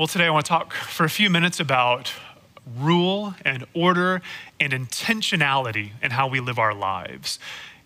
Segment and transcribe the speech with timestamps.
[0.00, 2.14] Well, today I want to talk for a few minutes about
[2.78, 4.22] rule and order
[4.58, 7.38] and intentionality in how we live our lives.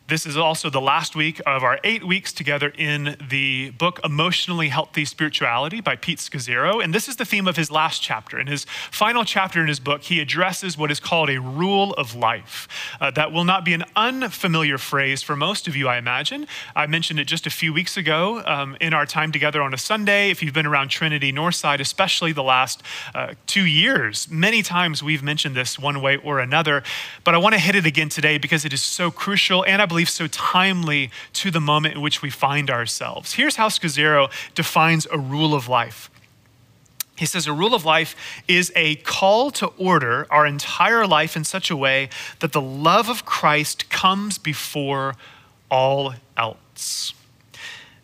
[0.06, 4.69] This is also the last week of our eight weeks together in the book Emotionally
[4.69, 6.85] Healthy Spirituality by Pete Scazzero.
[6.85, 8.38] And this is the theme of his last chapter.
[8.38, 12.14] In his final chapter in his book, he addresses what is called a rule of
[12.14, 12.69] life.
[13.01, 16.46] Uh, that will not be an unfamiliar phrase for most of you, I imagine.
[16.77, 19.78] I mentioned it just a few weeks ago um, in our time together on a
[19.78, 20.28] Sunday.
[20.28, 22.82] If you've been around Trinity Northside, especially the last
[23.14, 26.82] uh, two years, many times we've mentioned this one way or another.
[27.24, 29.93] But I want to hit it again today because it is so crucial and I
[29.94, 33.34] believe so timely to the moment in which we find ourselves.
[33.34, 36.10] Here's how Scazzero defines a rule of life.
[37.14, 38.16] He says a rule of life
[38.48, 42.08] is a call to order our entire life in such a way
[42.40, 45.14] that the love of Christ comes before
[45.70, 47.14] all else.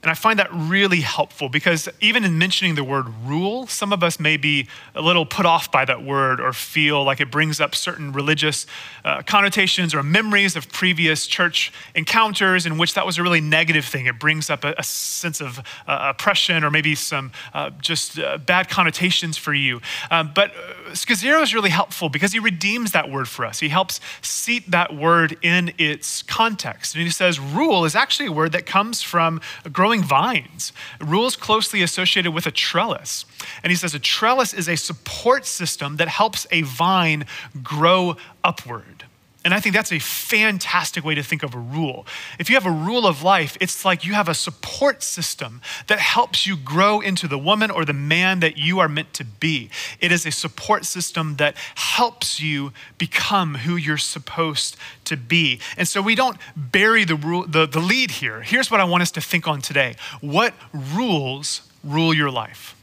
[0.03, 4.03] And I find that really helpful because even in mentioning the word rule, some of
[4.03, 7.61] us may be a little put off by that word or feel like it brings
[7.61, 8.65] up certain religious
[9.05, 13.85] uh, connotations or memories of previous church encounters in which that was a really negative
[13.85, 14.07] thing.
[14.07, 18.39] It brings up a, a sense of uh, oppression or maybe some uh, just uh,
[18.39, 19.83] bad connotations for you.
[20.11, 23.61] Um, but uh, Scazzero is really helpful because he redeems that word for us.
[23.61, 26.95] He helps seat that word in its context.
[26.95, 30.73] And he says rule is actually a word that comes from a growing growing vines.
[31.01, 33.25] Rules closely associated with a trellis.
[33.65, 37.27] And he says a trellis is a support system that helps a vine
[37.61, 39.00] grow upward.
[39.43, 42.07] And I think that's a fantastic way to think of a rule.
[42.39, 45.99] If you have a rule of life, it's like you have a support system that
[45.99, 49.71] helps you grow into the woman or the man that you are meant to be.
[49.99, 55.61] It is a support system that helps you become who you're supposed to be.
[55.79, 58.43] And so we don't bury the, rule, the, the lead here.
[58.43, 62.77] Here's what I want us to think on today What rules rule your life?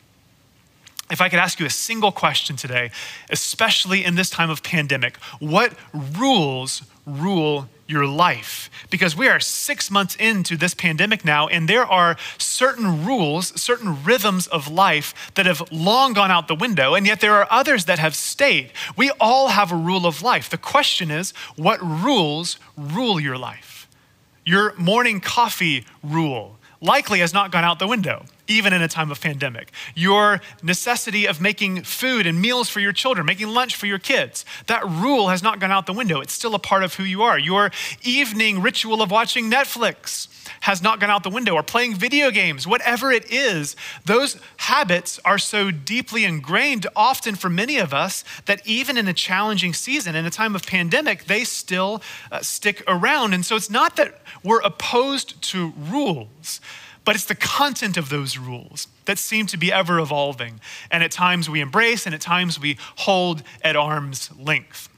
[1.10, 2.92] If I could ask you a single question today,
[3.30, 8.70] especially in this time of pandemic, what rules rule your life?
[8.90, 14.04] Because we are six months into this pandemic now, and there are certain rules, certain
[14.04, 17.86] rhythms of life that have long gone out the window, and yet there are others
[17.86, 18.74] that have stayed.
[18.98, 20.50] We all have a rule of life.
[20.50, 23.88] The question is, what rules rule your life?
[24.44, 29.12] Your morning coffee rule likely has not gone out the window even in a time
[29.12, 29.72] of pandemic.
[29.96, 34.46] Your necessity of making food and meals for your children, making lunch for your kids,
[34.68, 36.22] that rule has not gone out the window.
[36.22, 37.38] It's still a part of who you are.
[37.38, 37.72] Your
[38.04, 40.28] evening ritual of watching Netflix
[40.62, 43.76] has not gone out the window or playing video games, whatever it is,
[44.06, 49.14] those habits are so deeply ingrained often for many of us that even in a
[49.14, 52.02] challenging season, in a time of pandemic, they still
[52.32, 53.34] uh, stick around.
[53.34, 56.60] And so it's not that we're opposed to rules
[57.08, 60.60] but it's the content of those rules that seem to be ever evolving.
[60.92, 64.90] And at times we embrace, and at times we hold at arm's length.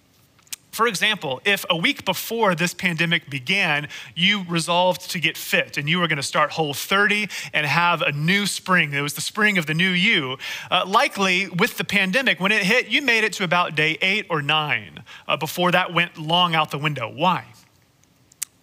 [0.71, 5.89] For example, if a week before this pandemic began, you resolved to get fit and
[5.89, 9.21] you were going to start Whole 30 and have a new spring, it was the
[9.21, 10.37] spring of the new you,
[10.69, 14.25] uh, likely with the pandemic, when it hit, you made it to about day eight
[14.29, 17.11] or nine uh, before that went long out the window.
[17.11, 17.45] Why?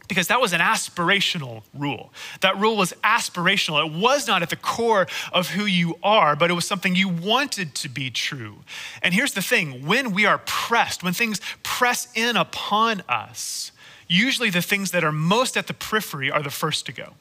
[0.09, 2.13] Because that was an aspirational rule.
[2.41, 3.85] That rule was aspirational.
[3.87, 7.09] It was not at the core of who you are, but it was something you
[7.09, 8.57] wanted to be true.
[9.03, 13.73] And here's the thing when we are pressed, when things press in upon us,
[14.09, 17.15] usually the things that are most at the periphery are the first to go.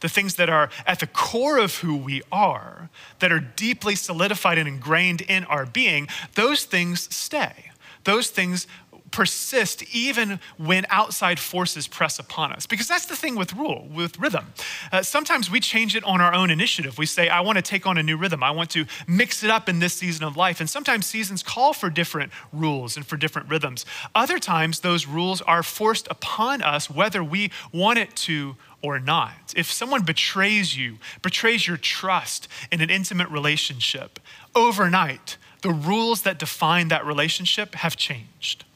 [0.00, 4.58] The things that are at the core of who we are, that are deeply solidified
[4.58, 7.70] and ingrained in our being, those things stay.
[8.04, 8.68] Those things
[9.16, 12.66] persist even when outside forces press upon us.
[12.66, 14.52] Because that's the thing with rule, with rhythm.
[14.92, 16.98] Uh, sometimes we change it on our own initiative.
[16.98, 18.42] We say, I want to take on a new rhythm.
[18.42, 20.60] I want to mix it up in this season of life.
[20.60, 23.86] And sometimes seasons call for different rules and for different rhythms.
[24.14, 29.54] Other times, those rules are forced upon us whether we want it to or not.
[29.56, 34.20] If someone betrays you, betrays your trust in an intimate relationship,
[34.54, 38.66] overnight, the rules that define that relationship have changed.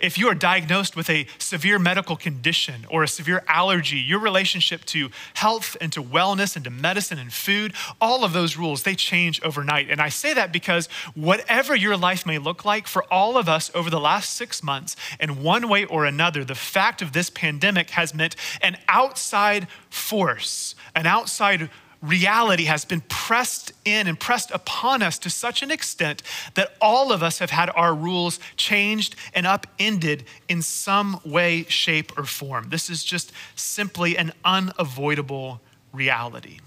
[0.00, 4.84] If you are diagnosed with a severe medical condition or a severe allergy, your relationship
[4.86, 8.94] to health and to wellness and to medicine and food, all of those rules, they
[8.94, 9.90] change overnight.
[9.90, 13.70] And I say that because whatever your life may look like for all of us
[13.74, 17.90] over the last six months, in one way or another, the fact of this pandemic
[17.90, 21.70] has meant an outside force, an outside
[22.04, 26.22] reality has been pressed in and pressed upon us to such an extent
[26.54, 32.16] that all of us have had our rules changed and upended in some way, shape,
[32.18, 32.68] or form.
[32.68, 35.60] This is just simply an unavoidable
[35.92, 36.58] reality.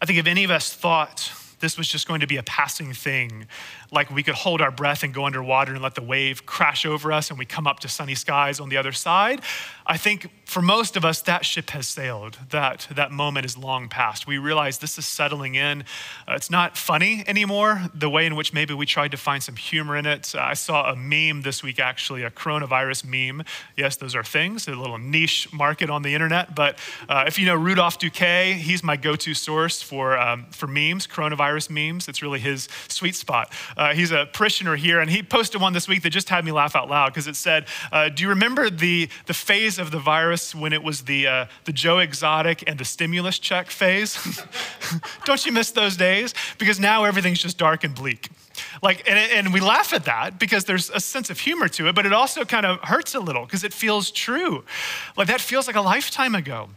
[0.00, 2.92] I think if any of us thought this was just going to be a passing
[2.92, 3.46] thing,
[3.90, 7.12] like we could hold our breath and go underwater and let the wave crash over
[7.12, 9.40] us and we come up to sunny skies on the other side.
[9.86, 12.38] I think for most of us, that ship has sailed.
[12.50, 14.26] That, that moment is long past.
[14.26, 15.82] We realize this is settling in.
[16.26, 19.54] Uh, it's not funny anymore, the way in which maybe we tried to find some
[19.56, 20.34] humor in it.
[20.36, 23.44] I saw a meme this week, actually, a coronavirus meme.
[23.76, 26.54] Yes, those are things, a little niche market on the internet.
[26.54, 26.78] But
[27.08, 31.06] uh, if you know Rudolph Duque, he's my go to source for, um, for memes,
[31.06, 32.08] coronavirus memes.
[32.08, 33.52] It's really his sweet spot.
[33.76, 36.52] Uh, he's a parishioner here, and he posted one this week that just had me
[36.52, 39.98] laugh out loud because it said, uh, Do you remember the, the phase of the
[39.98, 44.18] virus when it was the, uh, the Joe Exotic and the stimulus check phase.
[45.24, 46.34] Don't you miss those days?
[46.58, 48.30] Because now everything's just dark and bleak.
[48.82, 51.94] Like, and, and we laugh at that because there's a sense of humor to it,
[51.94, 54.64] but it also kind of hurts a little because it feels true.
[55.16, 56.70] Like that feels like a lifetime ago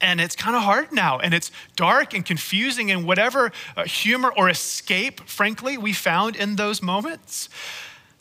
[0.00, 4.32] and it's kind of hard now and it's dark and confusing and whatever uh, humor
[4.36, 7.48] or escape frankly we found in those moments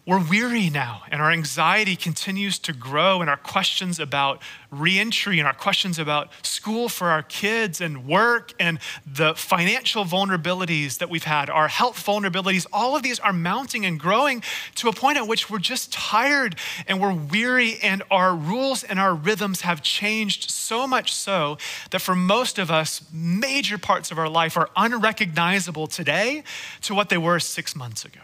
[0.05, 5.47] we're weary now, and our anxiety continues to grow, and our questions about reentry and
[5.47, 8.77] our questions about school for our kids and work and
[9.11, 13.99] the financial vulnerabilities that we've had, our health vulnerabilities, all of these are mounting and
[13.99, 14.43] growing
[14.75, 16.55] to a point at which we're just tired
[16.85, 21.57] and we're weary, and our rules and our rhythms have changed so much so
[21.89, 26.43] that for most of us, major parts of our life are unrecognizable today
[26.81, 28.19] to what they were six months ago.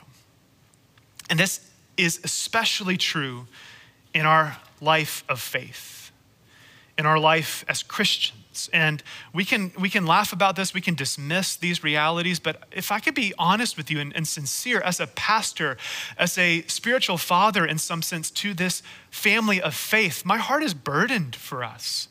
[1.27, 3.47] And this is especially true
[4.13, 6.11] in our life of faith,
[6.97, 8.69] in our life as Christians.
[8.73, 9.01] And
[9.33, 12.99] we can, we can laugh about this, we can dismiss these realities, but if I
[12.99, 15.77] could be honest with you and, and sincere as a pastor,
[16.17, 20.73] as a spiritual father in some sense to this family of faith, my heart is
[20.73, 22.09] burdened for us.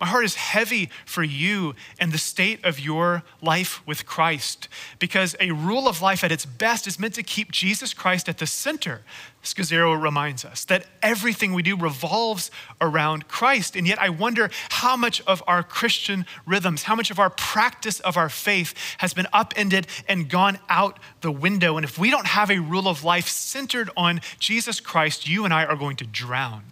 [0.00, 4.68] My heart is heavy for you and the state of your life with Christ
[5.00, 8.38] because a rule of life at its best is meant to keep Jesus Christ at
[8.38, 9.02] the center.
[9.42, 13.74] Scazzero reminds us that everything we do revolves around Christ.
[13.74, 17.98] And yet, I wonder how much of our Christian rhythms, how much of our practice
[18.00, 21.76] of our faith has been upended and gone out the window.
[21.76, 25.52] And if we don't have a rule of life centered on Jesus Christ, you and
[25.52, 26.62] I are going to drown,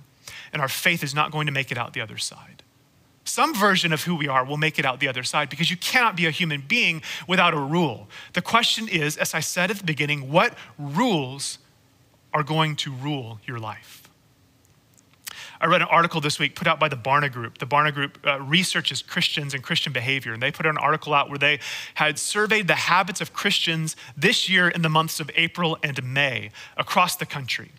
[0.52, 2.62] and our faith is not going to make it out the other side
[3.26, 5.76] some version of who we are will make it out the other side because you
[5.76, 8.08] cannot be a human being without a rule.
[8.32, 11.58] The question is, as I said at the beginning, what rules
[12.32, 14.02] are going to rule your life?
[15.60, 17.58] I read an article this week put out by the Barna Group.
[17.58, 21.30] The Barna Group uh, researches Christians and Christian behavior, and they put an article out
[21.30, 21.60] where they
[21.94, 26.50] had surveyed the habits of Christians this year in the months of April and May
[26.76, 27.72] across the country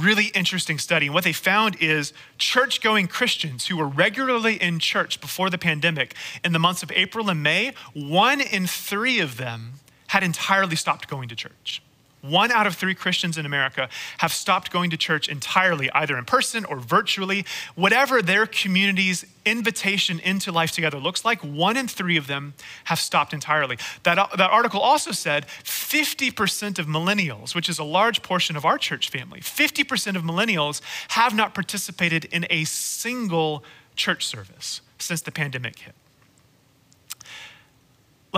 [0.00, 1.06] really interesting study.
[1.06, 5.58] And what they found is church going Christians who were regularly in church before the
[5.58, 6.14] pandemic
[6.44, 9.74] in the months of April and May, one in three of them
[10.08, 11.82] had entirely stopped going to church.
[12.20, 13.88] One out of three Christians in America
[14.18, 17.44] have stopped going to church entirely, either in person or virtually.
[17.74, 22.54] Whatever their community's invitation into life together looks like, one in three of them
[22.84, 23.78] have stopped entirely.
[24.02, 28.64] That, uh, that article also said 50% of millennials, which is a large portion of
[28.64, 35.22] our church family, 50% of millennials have not participated in a single church service since
[35.22, 35.94] the pandemic hit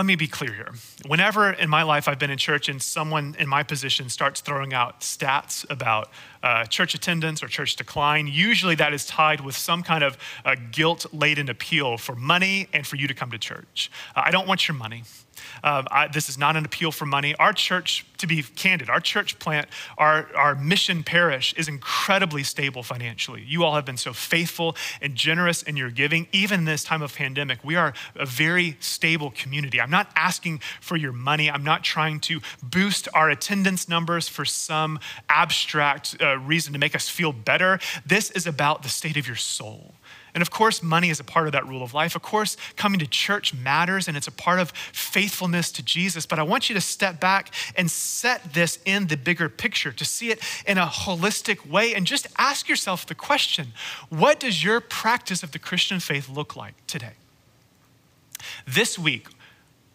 [0.01, 0.71] let me be clear here.
[1.05, 4.73] Whenever in my life I've been in church and someone in my position starts throwing
[4.73, 6.09] out stats about
[6.41, 10.55] uh, church attendance or church decline, usually that is tied with some kind of uh,
[10.71, 13.91] guilt laden appeal for money and for you to come to church.
[14.15, 15.03] Uh, I don't want your money.
[15.63, 17.35] Um, I, this is not an appeal for money.
[17.35, 22.83] Our church, to be candid, our church plant, our, our mission parish is incredibly stable
[22.83, 23.43] financially.
[23.47, 26.27] You all have been so faithful and generous in your giving.
[26.31, 29.79] Even in this time of pandemic, we are a very stable community.
[29.79, 31.49] I'm not asking for your money.
[31.49, 36.95] I'm not trying to boost our attendance numbers for some abstract uh, reason to make
[36.95, 37.79] us feel better.
[38.05, 39.93] This is about the state of your soul.
[40.33, 42.15] And of course, money is a part of that rule of life.
[42.15, 46.25] Of course, coming to church matters and it's a part of faithfulness to Jesus.
[46.25, 50.05] But I want you to step back and set this in the bigger picture, to
[50.05, 53.73] see it in a holistic way, and just ask yourself the question
[54.09, 57.13] what does your practice of the Christian faith look like today?
[58.65, 59.27] This week,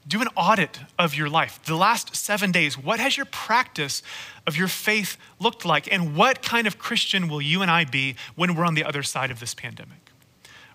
[0.08, 1.60] do an audit of your life.
[1.64, 4.02] The last seven days, what has your practice
[4.46, 5.92] of your faith looked like?
[5.92, 9.02] And what kind of Christian will you and I be when we're on the other
[9.02, 10.05] side of this pandemic?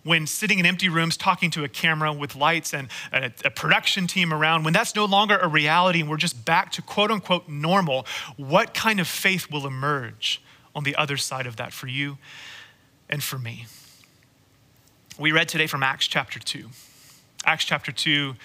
[0.03, 4.07] When sitting in empty rooms talking to a camera with lights and a, a, production
[4.07, 7.47] team around, when that's no longer a reality and we're just back to quote unquote
[7.47, 8.05] normal,
[8.37, 10.41] what kind of faith will emerge
[10.75, 12.17] on the other side of that for you
[13.09, 13.65] and for me?
[15.19, 16.69] We read today from Acts chapter 2.
[17.45, 18.35] Acts chapter 2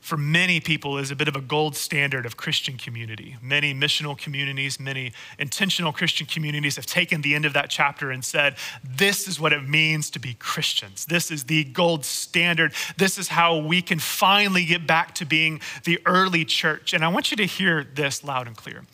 [0.00, 3.36] for many people is a bit of a gold standard of Christian community.
[3.42, 8.24] Many missional communities, many intentional Christian communities have taken the end of that chapter and
[8.24, 11.04] said, This is what it means to be Christians.
[11.04, 12.72] This is the gold standard.
[12.96, 16.94] This is how we can finally get back to being the early church.
[16.94, 18.84] And I want you to hear this loud and clear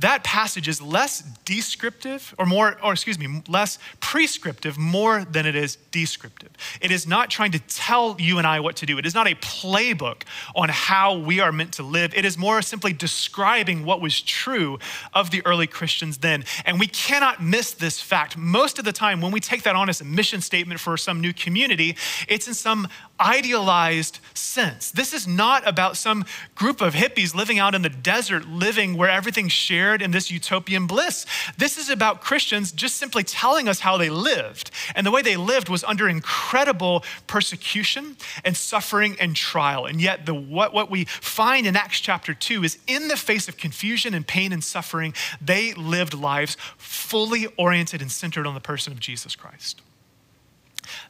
[0.00, 5.54] that passage is less descriptive or more, or excuse me, less prescriptive more than it
[5.54, 6.50] is descriptive.
[6.80, 8.98] It is not trying to tell you and I what to do.
[8.98, 10.22] It is not a playbook
[10.54, 12.14] on how we are meant to live.
[12.14, 14.78] It is more simply describing what was true
[15.12, 16.44] of the early Christians then.
[16.64, 18.36] And we cannot miss this fact.
[18.36, 21.20] Most of the time, when we take that on as a mission statement for some
[21.20, 21.96] new community,
[22.28, 22.88] it's in some
[23.20, 24.90] idealized sense.
[24.90, 26.24] This is not about some
[26.54, 30.86] group of hippies living out in the desert, living where everything's shared in this utopian
[30.86, 31.26] bliss.
[31.58, 34.70] This is about Christians just simply telling us how they lived.
[34.94, 39.86] And the way they lived was under incredible persecution and suffering and trial.
[39.86, 43.48] And yet, the, what, what we find in Acts chapter 2 is in the face
[43.48, 48.60] of confusion and pain and suffering, they lived lives fully oriented and centered on the
[48.60, 49.82] person of Jesus Christ.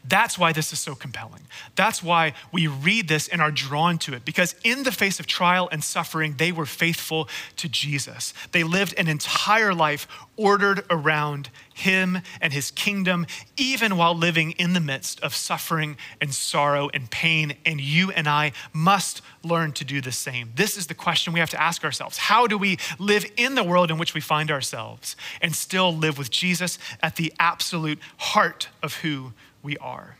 [0.06, 1.42] That's why this is so compelling.
[1.76, 5.26] That's why we read this and are drawn to it, because in the face of
[5.26, 8.34] trial and suffering, they were faithful to Jesus.
[8.52, 14.72] They lived an entire life ordered around Him and His kingdom, even while living in
[14.72, 17.54] the midst of suffering and sorrow and pain.
[17.66, 20.52] And you and I must learn to do the same.
[20.54, 23.64] This is the question we have to ask ourselves How do we live in the
[23.64, 28.68] world in which we find ourselves and still live with Jesus at the absolute heart
[28.82, 30.16] of who we are.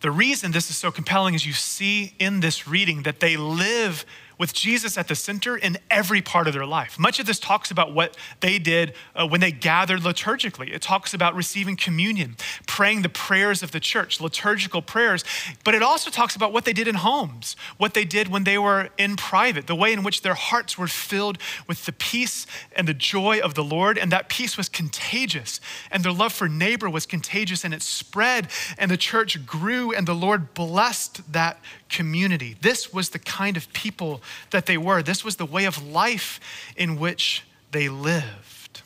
[0.00, 4.04] The reason this is so compelling is you see in this reading that they live
[4.38, 6.98] with Jesus at the center in every part of their life.
[6.98, 10.72] Much of this talks about what they did uh, when they gathered liturgically.
[10.72, 15.24] It talks about receiving communion, praying the prayers of the church, liturgical prayers,
[15.64, 18.58] but it also talks about what they did in homes, what they did when they
[18.58, 22.86] were in private, the way in which their hearts were filled with the peace and
[22.86, 26.88] the joy of the Lord, and that peace was contagious, and their love for neighbor
[26.88, 32.56] was contagious, and it spread, and the church grew, and the Lord blessed that community.
[32.60, 35.02] This was the kind of people that they were.
[35.02, 36.40] This was the way of life
[36.76, 38.82] in which they lived.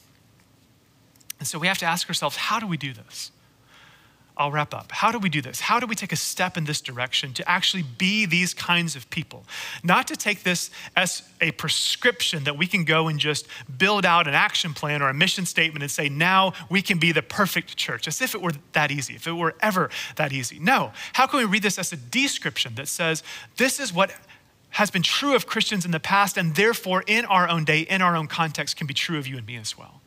[1.39, 3.32] And so we have to ask ourselves how do we do this?
[4.37, 4.91] I'll wrap up.
[4.93, 5.61] How do we do this?
[5.61, 9.09] How do we take a step in this direction to actually be these kinds of
[9.11, 9.45] people?
[9.85, 13.47] Not to take this as a prescription that we can go and just
[13.79, 17.12] build out an action plan or a mission statement and say, now we can be
[17.12, 20.59] the perfect church, as if it were that easy, if it were ever that easy.
[20.59, 20.93] No.
[21.12, 23.23] How can we read this as a description that says,
[23.59, 24.12] this is what
[24.71, 28.01] has been true of Christians in the past, and therefore in our own day, in
[28.01, 30.01] our own context, can be true of you and me as well?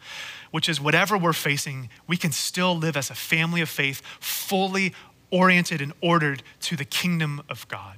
[0.56, 4.94] Which is whatever we're facing, we can still live as a family of faith, fully
[5.30, 7.98] oriented and ordered to the kingdom of God.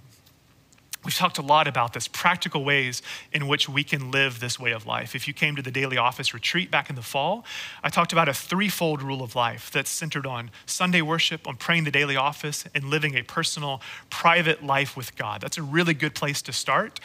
[1.05, 4.71] We've talked a lot about this, practical ways in which we can live this way
[4.71, 5.13] of life.
[5.13, 7.45] If you came to the daily office retreat back in the fall,
[7.83, 11.83] I talked about a threefold rule of life that's centered on Sunday worship, on praying
[11.83, 15.41] the daily office, and living a personal, private life with God.
[15.41, 16.99] That's a really good place to start.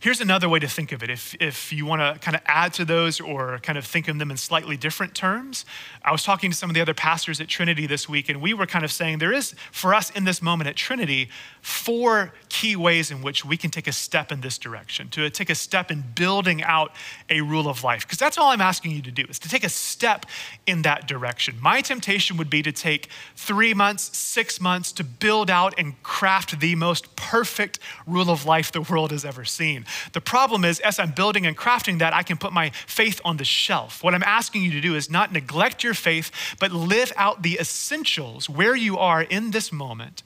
[0.00, 1.10] Here's another way to think of it.
[1.10, 4.16] If, if you want to kind of add to those or kind of think of
[4.16, 5.64] them in slightly different terms,
[6.04, 8.54] I was talking to some of the other pastors at Trinity this week, and we
[8.54, 11.30] were kind of saying there is, for us in this moment at Trinity,
[11.62, 15.50] four key ways in which we can take a step in this direction, to take
[15.50, 16.92] a step in building out
[17.28, 18.06] a rule of life.
[18.06, 20.26] Because that's all I'm asking you to do, is to take a step
[20.64, 21.56] in that direction.
[21.60, 26.60] My temptation would be to take three months, six months to build out and craft
[26.60, 29.86] the most perfect rule of life the world has ever seen.
[30.12, 33.36] The problem is, as I'm building and crafting that, I can put my faith on
[33.36, 34.02] the shelf.
[34.02, 37.58] What I'm asking you to do is not neglect your faith, but live out the
[37.60, 40.22] essentials where you are in this moment.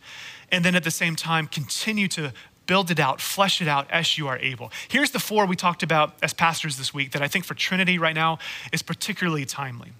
[0.50, 2.32] And then at the same time, continue to
[2.66, 4.70] build it out, flesh it out as you are able.
[4.88, 7.98] Here's the four we talked about as pastors this week that I think for Trinity
[7.98, 8.38] right now
[8.72, 9.92] is particularly timely.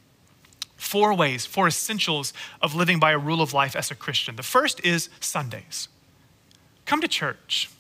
[0.77, 4.37] Four ways, four essentials of living by a rule of life as a Christian.
[4.37, 5.89] The first is Sundays.
[6.87, 7.71] Come to church.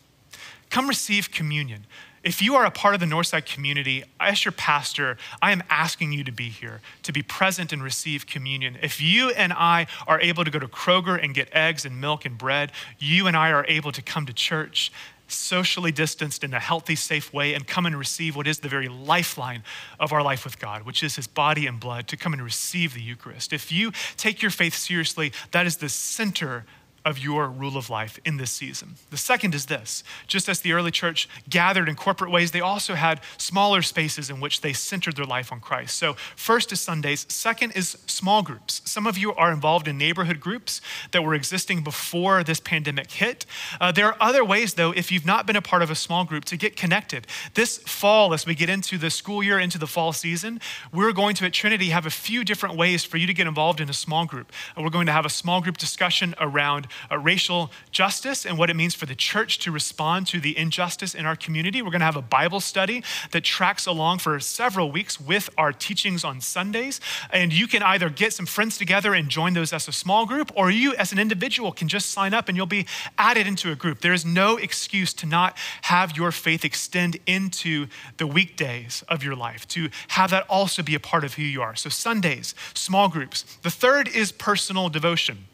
[0.72, 1.84] Come receive communion.
[2.24, 6.12] If you are a part of the Northside community, as your pastor, I am asking
[6.12, 8.78] you to be here, to be present and receive communion.
[8.80, 12.24] If you and I are able to go to Kroger and get eggs and milk
[12.24, 14.90] and bread, you and I are able to come to church
[15.28, 18.88] socially distanced in a healthy, safe way and come and receive what is the very
[18.88, 19.64] lifeline
[20.00, 22.94] of our life with God, which is His body and blood, to come and receive
[22.94, 23.52] the Eucharist.
[23.52, 26.64] If you take your faith seriously, that is the center
[27.04, 28.94] of your rule of life in this season.
[29.10, 32.94] The second is this just as the early church gathered in corporate ways, they also
[32.94, 35.96] had smaller spaces in which they centered their life on Christ.
[35.96, 38.82] So, first is Sundays, second is small groups.
[38.84, 40.80] Some of you are involved in neighborhood groups
[41.12, 43.46] that were existing before this pandemic hit.
[43.80, 46.24] Uh, there are other ways, though, if you've not been a part of a small
[46.24, 47.26] group, to get connected.
[47.54, 50.60] This fall, as we get into the school year, into the fall season,
[50.92, 53.80] we're going to at Trinity have a few different ways for you to get involved
[53.80, 54.52] in a small group.
[54.76, 58.70] Uh, we're going to have a small group discussion around uh, racial justice and what
[58.70, 61.82] it means for the church to respond to the injustice in our community.
[61.82, 65.72] We're going to have a Bible study that tracks along for several weeks with our
[65.72, 67.00] teachings on Sundays.
[67.30, 70.52] And you can either get some friends together and join those as a small group,
[70.54, 72.86] or you as an individual can just sign up and you'll be
[73.18, 74.00] added into a group.
[74.00, 79.36] There is no excuse to not have your faith extend into the weekdays of your
[79.36, 81.74] life, to have that also be a part of who you are.
[81.74, 83.42] So, Sundays, small groups.
[83.62, 85.46] The third is personal devotion.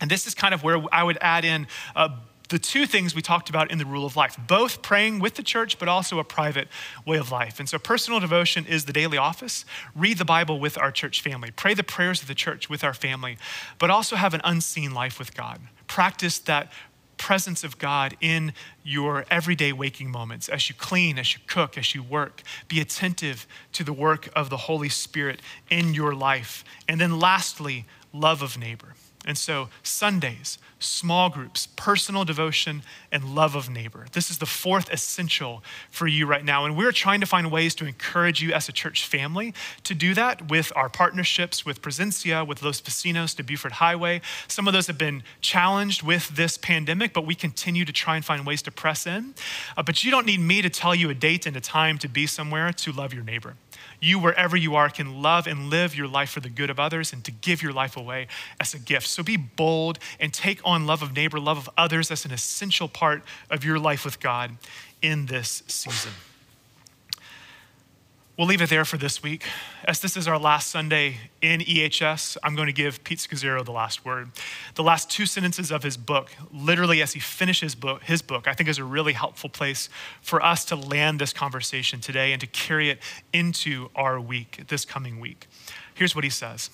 [0.00, 2.08] And this is kind of where I would add in uh,
[2.48, 5.42] the two things we talked about in the rule of life both praying with the
[5.42, 6.68] church, but also a private
[7.06, 7.58] way of life.
[7.58, 9.64] And so, personal devotion is the daily office.
[9.94, 12.94] Read the Bible with our church family, pray the prayers of the church with our
[12.94, 13.38] family,
[13.78, 15.60] but also have an unseen life with God.
[15.86, 16.70] Practice that
[17.16, 21.94] presence of God in your everyday waking moments as you clean, as you cook, as
[21.94, 22.42] you work.
[22.68, 26.64] Be attentive to the work of the Holy Spirit in your life.
[26.88, 28.94] And then, lastly, love of neighbor.
[29.26, 34.06] And so, Sundays, small groups, personal devotion, and love of neighbor.
[34.12, 36.64] This is the fourth essential for you right now.
[36.64, 39.54] And we're trying to find ways to encourage you as a church family
[39.84, 44.20] to do that with our partnerships with Presencia, with Los Vecinos de Buford Highway.
[44.46, 48.24] Some of those have been challenged with this pandemic, but we continue to try and
[48.24, 49.34] find ways to press in.
[49.76, 52.08] Uh, but you don't need me to tell you a date and a time to
[52.08, 53.54] be somewhere to love your neighbor
[54.00, 57.12] you, wherever you are, can love and live your life for the good of others
[57.12, 58.28] and to give your life away
[58.60, 59.06] as a gift.
[59.06, 62.88] So be bold and take on love of neighbor, love of others as an essential
[62.88, 64.52] part of your life with God
[65.02, 66.12] in this season.
[68.36, 69.44] We'll leave it there for this week.
[69.84, 73.70] As this is our last Sunday in EHS, I'm going to give Pete Scazzero the
[73.70, 74.32] last word.
[74.74, 78.54] The last two sentences of his book, literally as he finishes book, his book, I
[78.54, 79.88] think is a really helpful place
[80.20, 82.98] for us to land this conversation today and to carry it
[83.32, 85.46] into our week, this coming week.
[85.94, 86.70] Here's what he says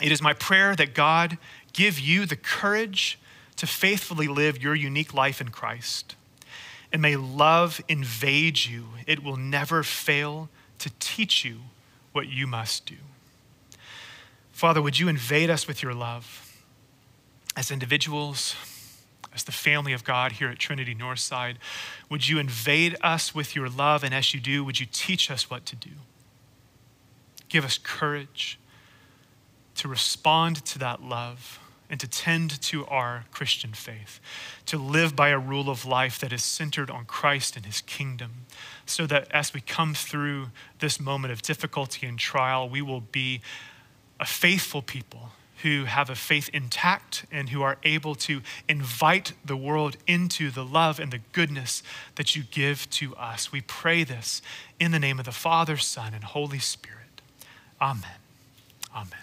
[0.00, 1.38] It is my prayer that God
[1.72, 3.18] give you the courage
[3.56, 6.14] to faithfully live your unique life in Christ
[6.92, 8.88] and may love invade you.
[9.06, 11.60] It will never fail to teach you
[12.12, 12.96] what you must do.
[14.52, 16.56] Father, would you invade us with your love
[17.56, 18.54] as individuals,
[19.34, 21.56] as the family of God here at Trinity Northside?
[22.10, 24.04] Would you invade us with your love?
[24.04, 25.90] And as you do, would you teach us what to do?
[27.48, 28.58] Give us courage
[29.76, 31.58] to respond to that love
[31.92, 34.18] and to tend to our Christian faith,
[34.64, 38.46] to live by a rule of life that is centered on Christ and his kingdom,
[38.86, 40.46] so that as we come through
[40.80, 43.42] this moment of difficulty and trial, we will be
[44.18, 49.56] a faithful people who have a faith intact and who are able to invite the
[49.56, 51.82] world into the love and the goodness
[52.14, 53.52] that you give to us.
[53.52, 54.40] We pray this
[54.80, 57.20] in the name of the Father, Son, and Holy Spirit.
[57.80, 58.18] Amen.
[58.96, 59.21] Amen.